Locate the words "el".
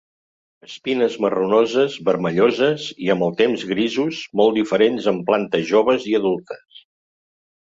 3.27-3.35